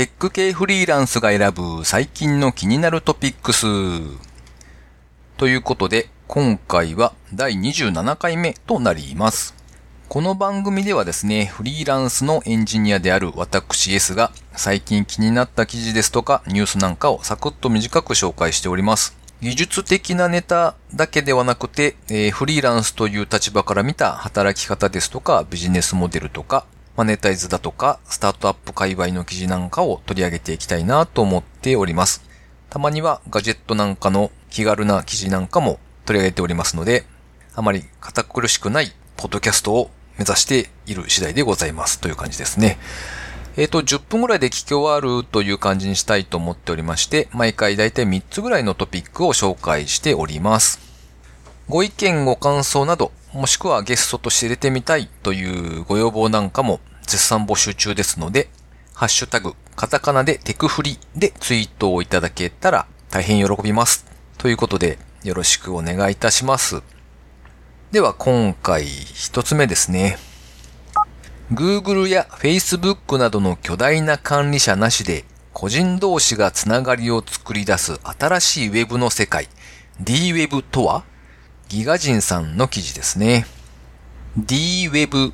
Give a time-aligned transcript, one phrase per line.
[0.00, 3.66] テック系フリーランスが選ぶ最近の気になるトピックス。
[5.36, 9.54] ということで、今回は第27回目となります。
[10.08, 19.18] この番組ではですね、フリーランスのエンジニアである私 S が最近気になった記事ですとかニュースなんかをサクッと短く紹介しております。
[19.42, 26.64] 技術的なネタだけではなくて、えー、フリーランスという立場から見た働き方ですとかビジネスモデルとか
[27.00, 32.22] マネタイズだとか、スタートアップ界隈の記事なんかを取り上げていきたいなと思っております。
[32.68, 37.06] たまにはガジェットなんかの気軽な記事なんかも取り上げておりますので、
[37.54, 42.76] あまり堅苦しくないポッドキャストを目指している次第でございますという感じですね。
[43.56, 50.80] えっ、ー、と、10分ぐらいで聞き終わるという感じにしたいと思っておりまして、毎回だいたい3つぐらいのトピックを紹介しております。
[51.66, 58.48] ご意見ご感想など、もしくはゲストとして出てみたいというご要望なんかも絶賛募集中ですので、
[58.94, 64.04] ハッシュタグ、カタカナでテクフリでツイートをいただけたら大変喜びます。
[64.38, 66.82] ということで、よろしくお願いいたします。
[67.92, 70.18] では今回一つ目ですね。
[71.52, 79.48] Google や Facebook などの巨大な管理者なしで個人同士がつながりを作り出す新しい Web の世界
[80.00, 81.04] D-Web とは？
[81.68, 83.46] ギガ人さんの記事ですね。
[84.36, 85.32] D-Web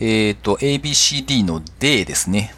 [0.00, 2.54] えっ、ー、と、ABCD の D ですね。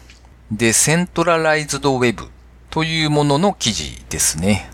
[0.51, 2.29] で、セントラライズドウェブ
[2.69, 4.69] というものの記事ですね。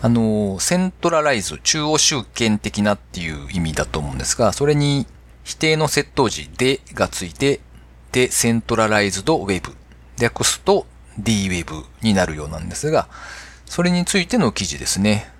[0.00, 5.06] あの、セントラライズ、中央集権的なっていう意味だと思うんですが、それに
[5.44, 7.60] 否定の窃盗時でがついて、
[8.12, 9.76] で、セントラライズドウェブ。
[10.18, 10.86] 略すと
[11.18, 13.08] D-Web になるようなんですが、
[13.66, 15.30] それについての記事ですね。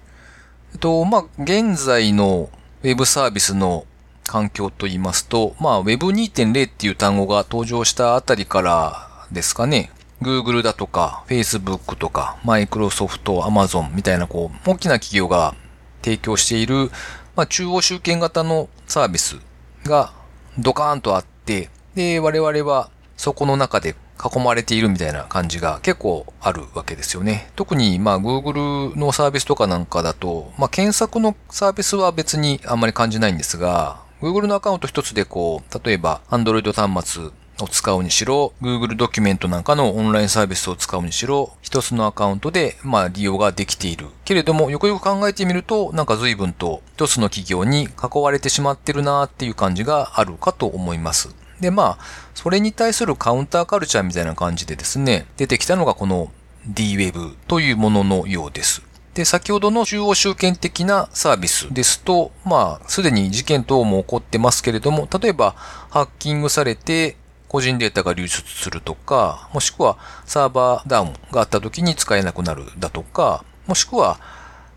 [0.73, 2.51] えっと、まあ、現在の
[2.83, 3.87] ウェブサービスの
[4.29, 9.91] 環境と言いますと、まあ Web2.0 っていう単語が登場したあたりからですかね。
[10.21, 15.55] Google だとか、Facebook とか、Microsoft、Amazon みたいなこう、大きな企業が
[16.03, 16.91] 提供している、
[17.35, 19.39] まあ中央集権型のサービス
[19.85, 20.13] が
[20.59, 27.51] ドカーンとあって、で、我々はそこの中で囲まれているみたいな感じが結構あるわけですよね。
[27.55, 37.31] 特にまあ Google のサービスとかなんかだと、まあ検索のサービスは別にあんまり感じないんですが、Google のアカウント一つでこう、例えば Android 端末
[37.61, 44.07] を使うにしろ、Google ドキュメントなんかのオンラインサービスを使うにしろ、一つのアカウントで、まあ利用ができている。
[44.25, 51.35] けれども、よくよく考えてみると、なんか随分と一つの企業に囲われてしまってるなっていう感じがあるかと思います。
[51.61, 52.05] で、まあ、
[52.35, 56.31] それに対するカウンターカルチャーみたいな感じでですね、出てきたのがこの
[56.67, 58.88] D-Web というもののようです。
[59.19, 67.17] で、先ほどの中央集権的なサービスですと、まあ、すでに事件等も起こってますけれども、例えば、ハッキングされて、
[67.49, 74.21] 個人データが流出するとか、もしくはサーバーダウンがあった時に使えなくなるだとか、もしくは、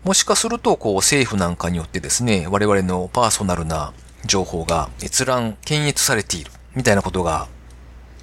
[0.02, 3.92] もしかすると、こう、政府なんかによってですね、我々のパーソナルな
[4.24, 7.46] 情報が閲覧、検閲されている、みたいなことが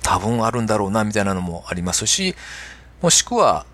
[0.02, 2.36] 多分あるんだろうな、みたいなのもありますし、
[3.02, 3.66] もしくは、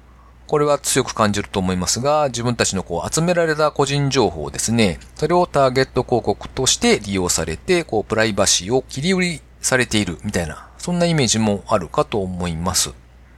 [0.48, 12.94] これは強く感じると思いますが、自分たちのこう集められた個人情報ですね、それをターゲット広告として利用されて、こうプライバシーを切り売りされているみたいな、そんなイメージもあるかと思います。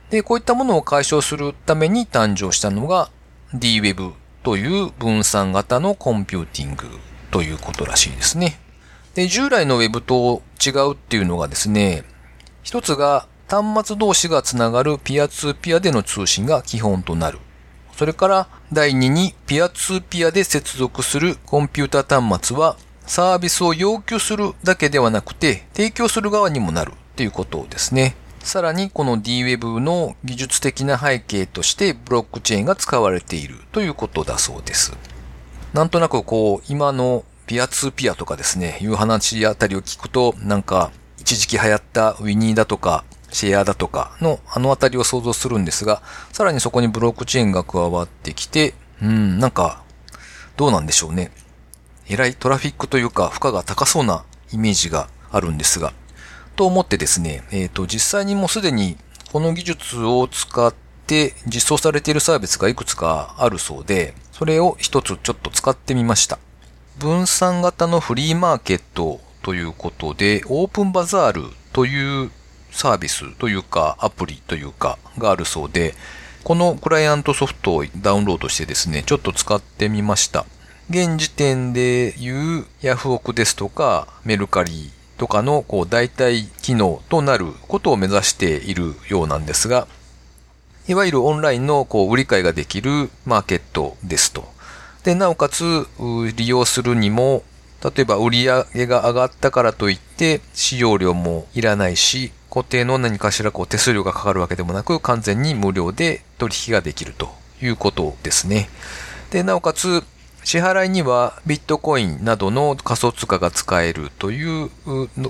[0.10, 3.10] で、こういったものを解消するために誕生したのが
[3.54, 4.14] D-Web
[4.44, 6.88] という分散型のコンピューティング
[7.32, 8.60] ということらしいですね。
[9.16, 12.04] で、従来の Web と違うっていうのがですね、
[12.64, 17.40] 一つが端末同士がつながるピアツーピアでの通信が基本となる。
[17.96, 28.16] それから第2にピアツーピアで接続するコンピュータ端末はサービスを要求するだけではなくて提供する側にもなるっていうことですね。
[28.40, 34.96] さらにこの D-Web の技術的な背景としてブロックチェーンが使われているということだそうです。
[35.74, 43.04] なんとなくこう今のピアツーピアとかですね、いう話あたりを聞くとなんか一時期流行ったウィニーだとか
[43.38, 46.02] シェアだとかのあのあたりを想像するんですが、
[46.32, 49.84] さらにそこにブロックチェーンが加わってきて、うん、なんか、
[50.56, 51.32] どうなんでしょうね。
[52.10, 55.94] えらいトラフィックというか負荷が高そうなイメージがあるんですが、
[56.56, 58.98] と思ってですね、えっ、ー、と、実際にもうすでに
[59.32, 60.74] この技術を使っ
[61.06, 66.40] て実装されているサービスがいくつかあるそうで、それを一つちょっと使ってみました。
[66.98, 71.44] 分散型のフリーマーケットということで、オープンバザール
[71.74, 72.32] という
[72.78, 75.96] サービスというかアプリというかがあるそうで、
[76.44, 80.46] このクライアントソフトをダウンロードしてですね、ちょっと使ってみました。
[80.92, 89.88] 現時点で言うヤフオクですとかメルカリとかのこう代替機能となることを目指しているようなんですが、
[90.88, 94.48] いわゆるオンラインのこう売り買いができるマーケットですと。
[95.04, 95.88] で、なおかつ、
[96.36, 97.44] 利用するにも、
[97.84, 107.30] 例えば売り上げが上がったからといって、使用料もいらないし、固定の何かしらこう手数料がかかるわけでもなく、完全に無料で取引ができると
[107.62, 108.70] いうことですね。
[109.30, 110.04] で、なおかつ、
[110.44, 114.70] 支払いにはビットコインなどの仮想通貨が使えるという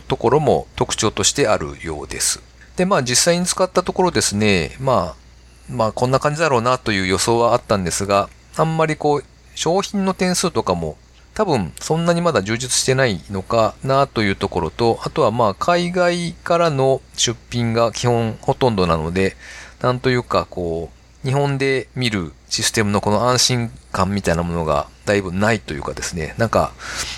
[0.07, 2.39] ところも特徴としてあるようです。
[2.75, 9.23] で、まあ実際に使ったところですね、まあ、まあこんな感じだろうなという予想はあったんですが、あんまりこう、
[9.55, 10.97] 商品の点数とかも
[11.37, 19.37] 多分そんなにまだ充実してないのかなというところと、あとはまあ海外からの出品が基本ほとんどなので、
[19.79, 20.89] なんというかこ
[21.23, 26.71] う、日本で見るシステムのこの安心感みたいなものがだいぶないというかですね、なんか、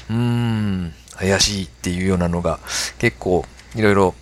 [0.09, 2.59] うーん、怪しいっていうようなのが
[2.97, 4.15] 結構いろいろ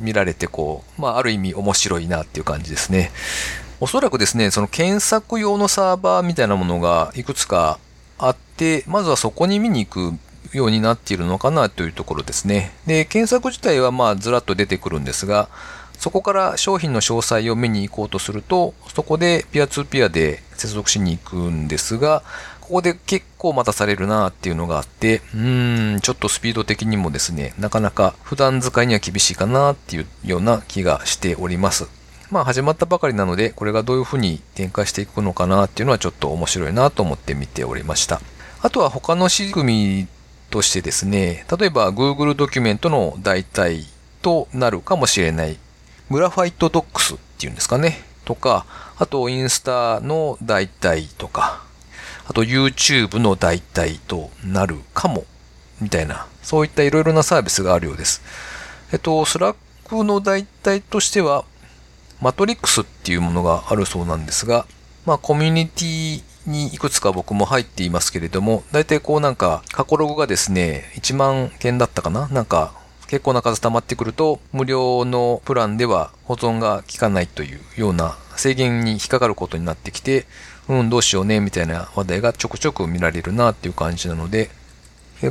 [0.00, 3.12] 見られてこう、まあある意味面白いなっていう感じですね。
[3.78, 7.78] おそらくですね、その検索用のサーバーみたいなものがいくつか
[8.18, 12.72] あって、まずはそこに見に行くようになっているのかなというところですね。
[12.86, 15.48] で、検索自体はまあずらっと出てくるんですが、
[15.98, 22.22] そこから商品の詳細を見に行こうとすると、そこでピアツーピアで接続しに行くんですが、
[22.60, 31.86] ここで結構待たされるなっていうのがあって、うーん、ちょっとスピード的にもですね、なかなか普段使いには厳しいかなっていうような気がしております。
[32.30, 38.20] まあ始まったばかりなので、これがどういうふうに展開していくのかなっていうのはちょっと面白いなと思って見ておりました。
[38.62, 40.08] あとは他の仕組み
[40.50, 43.84] としてですね、例えば Google ドキュメントの代替
[44.22, 45.56] となるかもしれない
[46.10, 48.02] グラファイトドックスっていうんですかね。
[48.24, 48.66] とか、
[48.98, 51.62] あとインスタの代替とか、
[52.28, 55.24] あと YouTube の代替となるかも、
[55.80, 58.22] みたいな、そういったいろいろなサービスがあるようです。
[58.92, 61.44] えっと、 Slack の代替としては、
[62.20, 64.66] Matrix っていうものがあるそうなんですが、
[65.04, 72.28] まあコミュニティにいくつか僕も入っていますけれども、大体こうなんか過去ログがですね、1万件だったかな？
[72.28, 72.72] なんか
[73.08, 80.26] 結構な数溜まってくると、無料のプランでは保存が効かないというような制限に引っかかることになってきて、
[80.68, 84.50] うん、どうしようね、みたいな話題がちょくちょく見られるなっていう感じなので、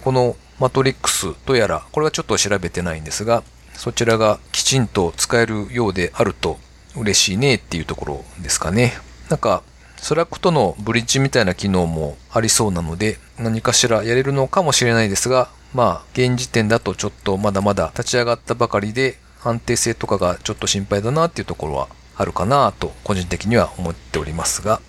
[0.04, 3.44] この Matrix とやら、これはちょっと調べてないんですが、
[3.74, 6.58] そちらがきちんと使えるようであると
[6.96, 8.94] 嬉しいねっていうところですかね。
[9.30, 9.64] なんか、
[9.98, 24.82] Slack とのブリッジみたいな機能もありそうなので、何かしらやれるのかもしれないですが、まあ、現時点だとちょっとまだまだ立ち上がったばかりで、安定性とかがちょっと心配だなっていうところはあるかなと、個人的には思っておりますが。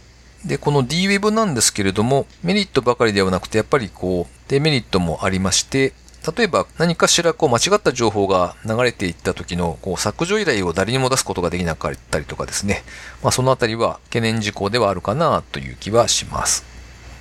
[0.45, 5.93] で、この DWeb なんですけれども、メリットばかりではなくて、やっぱりこう、デメリットもありまして、
[6.37, 12.83] 例えば何かしらこう間違った情報が流れていった時のこう削除依頼を誰にも出すことができなかったりとかですね。
[13.23, 16.77] まあそのあたりは懸念事項ではあるかなという気はします。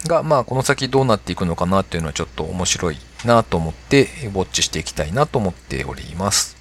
[0.08, 6.56] が、まあ、この先どうなっていくのかなっていうのはちょっと面白いなと思って、ウォッチしていきたいなと思っております。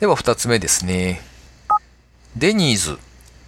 [0.00, 1.22] では、二つ目ですね。
[2.36, 2.98] デニーズ、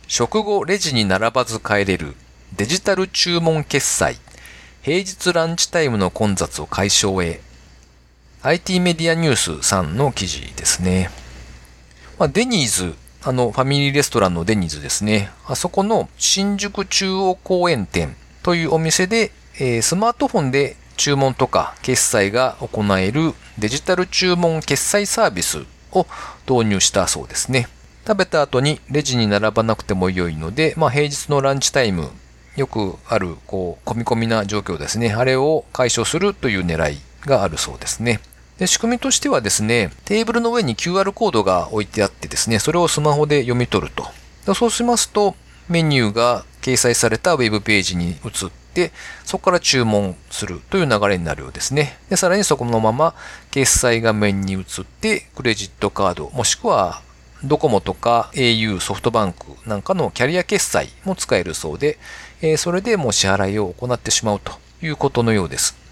[0.07, 2.15] 食後レジに並ばず帰れる
[2.57, 4.17] デジタル注文決済、
[4.83, 7.41] 平日ランチタイムの混雑を解消へ。
[8.43, 11.11] IT メディアニュースさんの記事ですね。
[12.19, 12.95] まあ、デニーズ、
[13.25, 15.31] あの、ファミリーレストランのデニーズですね。
[15.47, 26.07] あそこの新宿中央公園店というお店で、えー、スマートフォンで注文とか決済が行えるデジタル注文決済サービスを
[26.49, 27.69] 導入したそうですね。
[28.07, 32.11] 食べた後にレジに並ばなくても良いので、まあ、平日のランチタイム、
[32.55, 35.13] よくある、こう、込み込みな状況ですね。
[35.13, 38.21] あれを解消するという狙いがあるそうですね。
[38.59, 44.55] で、仕組みとしてはですね、テーブルの上に QR コードが置いてあってですね、それをスマホで読み取ると。
[44.55, 45.35] そうしますと、
[45.69, 48.93] メニューが掲載されたウェブページに移って、
[49.25, 51.99] そこから注文するという流れになるようですね。
[52.09, 53.15] で、さらにそこのまま
[53.51, 57.03] 決済画面に移って、クレジットカード、もしくは
[57.45, 61.99] ドコモとか au、ソフトバンクなんかのキャリア決済も使えるそうで、
[62.41, 64.53] えそれでもう支払いを行ってしまうと
[64.83, 65.86] いうことのようです。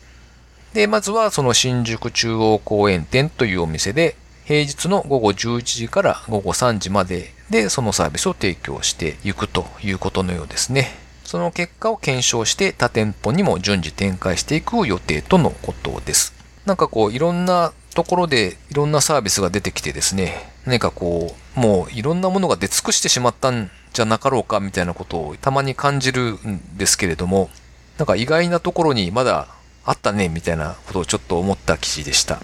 [0.74, 10.90] で、まずはその新宿中央公園店というお店で、平日の午後11時から午後3時まででそのサービスを提供していくということのようですね。
[11.24, 16.34] その結果を検証して他店舗にも順次展開していく予定とのことです。
[16.66, 27.48] なんかこういろんなところでいろんなサービスが出てきてですね、何かこう、もういろんなものが出尽くしてしまったんじゃなかろうかみたいなことをたまに感じるんですけれども、
[27.96, 29.53] なんか意外なところにまだ
[29.84, 32.40] あったねみたいなことをちょっと思った記事でした。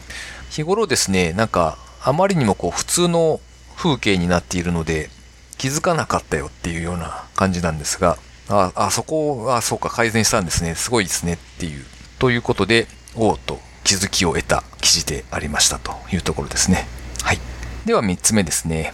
[0.51, 3.41] 日頃ですね、なんかあまりにもこう普通の
[3.77, 5.11] 風景になっているので、
[5.59, 8.19] 気づかなかったよっていうような感じなんですが、
[8.49, 10.75] あ、あそこは、そうか、改善したんですね。
[10.75, 11.85] すごいですねっていう。
[12.19, 16.87] ということで、おうと気づきを得た記事でありましたというところですね。
[17.23, 17.39] はい。
[17.85, 18.93] では3つ目ですね。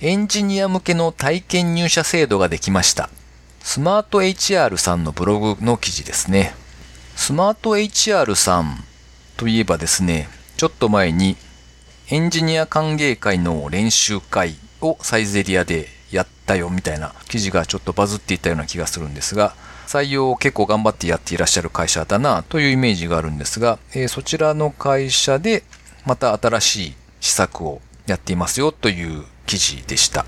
[0.00, 3.08] エンジニア向けの体験入社制度ができました。
[3.62, 6.54] スマート HR さんのブログの記事ですね。
[7.16, 8.84] スマート HR さん
[9.36, 11.36] といえばですね、ちょっと前に
[12.10, 19.54] エンジニア歓迎会の練習会をサイゼリアでやったよみたいな記事がちょっとバズっていたような気がするんですが、
[19.86, 25.62] 採用を結構頑張ってやっていらっしゃる会社だなというイメージがあるんですが、えー、そちらの会社で
[26.04, 30.26] また新しい施策をやっていますよという記事でした。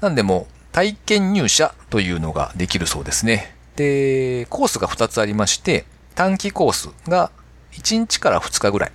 [0.00, 3.54] なんでも体験入社というのができるそうですね。
[3.76, 5.84] で、コースが2つありまして、
[6.16, 7.30] 短期コースが
[7.72, 8.92] 1日から2日ぐらい。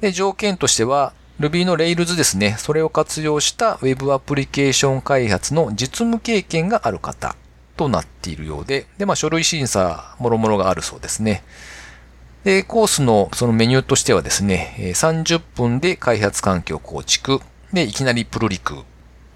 [0.00, 2.56] で、条件としては Ruby の Rails ですね。
[2.58, 7.34] それを活用した Web アプリケーション開発の実務経験がある方
[7.76, 11.42] となっているようで、で、まあ書類審査、もろもろがあるそうですね。
[12.44, 17.40] で、コースのそのメニューとしてはですね、30分で開発環境構築、
[17.72, 18.82] で、いきなりプルリク、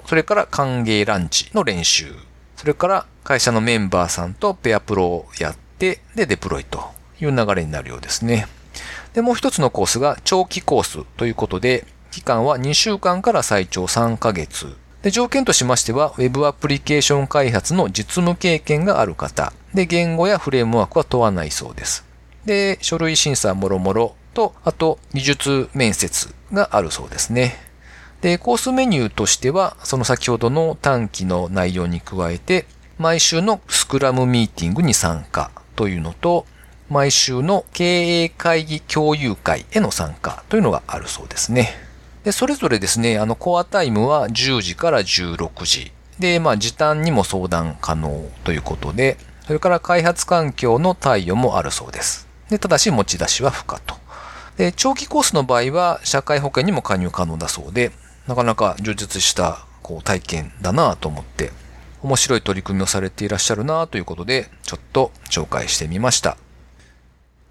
[0.04, 2.12] それから歓迎ランチの練習、
[2.56, 8.46] それから会社のメンバーさんとペアプロをやって、で、デプロイという流れになるようですね。
[9.14, 14.76] で、もう一つのコースが長期コースということで、期間は2週間から最長3ヶ月。
[15.02, 19.52] で、条件としましては、Web アプリケーション開発の実務経験がある方。
[19.72, 22.04] で、言語やフレームワークは問わないそうです。
[22.44, 27.56] で、書類審査もろもろと、あと、技術面接があるそうですね。
[28.20, 32.66] で、コースメニューとしては、その先ほどの短期の内容に加えて、
[32.98, 36.46] 毎週のスクラムミーティングに参加というのと、
[36.88, 41.70] 毎週の経営会議共有会への参加というのがあるそうですね。
[42.24, 45.92] で、それぞれですね、あの、コアタイムは10時から16時。
[46.18, 49.16] で、まあ、時短にも相談可能ということで、
[49.46, 52.26] それから開発環境の対応もあるそうです。
[52.50, 53.94] で、ただし持ち出しは不可と。
[54.56, 57.92] で、長期コースの場合は社会保険にも加入可能だそうで、
[58.26, 61.52] なかなか充実したこう体験だなと思って、
[62.02, 66.36] 面白い取り組みをされていらっしゃるなということで、ちょっと紹介してみました。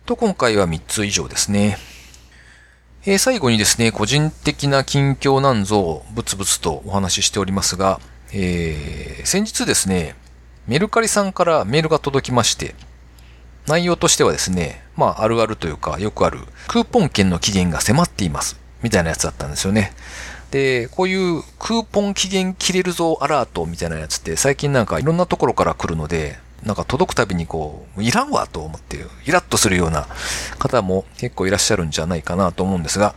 [0.06, 1.78] と、今回は3つ以上ですね。
[3.06, 8.00] えー、最後にですね、個人的な近況なんぞをブツブツとお話ししておりますが、
[8.32, 10.16] えー、先日ですね、
[10.68, 12.76] メルカリさんからメールが届きまして、
[13.68, 18.60] 内容としてはですね、まあ、あるあるというか、よくある、クーポン券の期限が迫っています。
[18.84, 19.94] みたいなやつだったんですよね。
[20.52, 30.08] で、こういうクーポン期限切れるぞアラートみたいなやつって最近なんかいろんなところから来るので、なんか届くたびにこう、いらんわと思って、イラッとするような
[30.58, 33.14] 方も結構いらっしゃるんじゃないかなと思うんですが、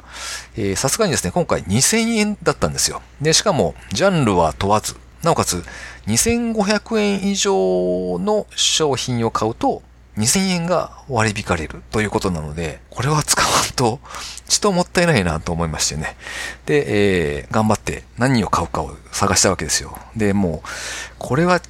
[0.77, 3.01] さすがにですね、今回2000円だったんですよ。
[3.23, 5.65] で、しかも、ジャンルは問わず、なおかつ、
[6.07, 9.83] 2500円以上の商品を買うと、
[10.19, 14.01] 2000円が割り引かれるということなので、これは使わんと、
[14.49, 16.17] ちともったいないなと思いましてね。
[16.67, 19.97] で、えー、頑張って何を買うかを探したわけですよ。
[20.17, 20.69] で、もう、
[21.19, 21.61] これは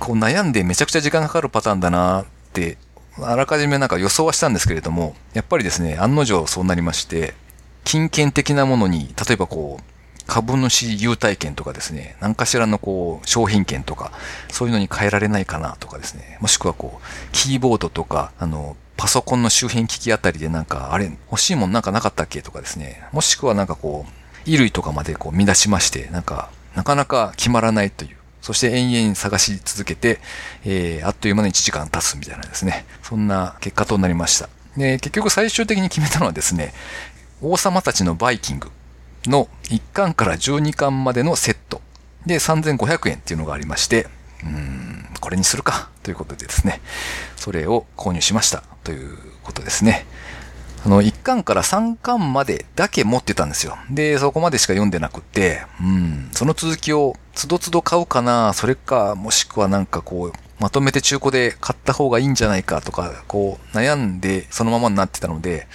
[0.00, 2.78] こう悩んでめちゃくちゃ時間かかるパターンだなって、
[3.20, 7.34] あらかじめなんか予想はしたんですけれども、やっぱりですね、案の定そうなりまして、
[7.84, 9.82] 金券的なものに、例えばこう、
[10.26, 14.12] 株主優待券とかですね、何かしらのこう、商品券とか、
[14.50, 28.17] そういうのに変えられないかなとかですね、もしくはこう、キーボードとか、あの、パソコンの周辺機器あたりでなんか、あれ、欲しいもんなんかなかったっけとかですね、もしくはなんかこう、衣類とかまでこう、乱しまして、なんか、なかなか決まらないという、
[28.48, 30.20] そして延々探し続けて、
[30.64, 32.86] えー、あっという間に1時間経つみたいなですね。
[33.02, 34.48] そんな結果となりました。
[34.74, 36.72] で、結局最終的に決めたのはですね、
[37.42, 38.70] 王様たちのバイキング
[39.26, 41.82] の1巻から12巻までのセット
[42.24, 44.06] で3500円っていうのがありまして、
[44.42, 46.80] うーん、これにするかということでですね、
[47.36, 50.06] それを購入しましたということですね。
[50.86, 53.76] あの、1巻から3巻までだけ持ってたんですよ。
[53.90, 65.68] で、そこまでしか読んでなくて、うん、その続きをつどつど買うかな、それか、もしくはなんかこう、まとめて中古で買った方がいいんじゃないかとか、こう、悩んでそのままになってたので、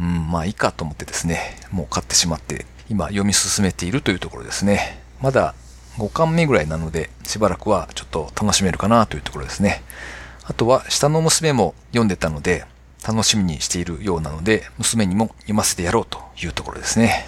[0.00, 5.02] うん、まあいいかと思ってですね、もう買ってしまって、今読み進めているというところですね。
[5.20, 5.54] まだ
[5.98, 9.82] 5巻目ぐらいなので、しばらくはちょっと楽しめるかなというところですね。
[10.44, 12.64] あとは、下の娘も読んでたので、
[13.06, 17.26] 楽しみにしているようなので、娘にも読ませてやろうというところですね。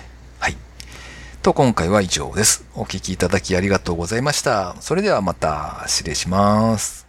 [1.45, 2.65] と、今回は以上です。
[2.75, 4.77] お聴きいただきありがとうございました。
[4.81, 7.04] それではまた失礼します。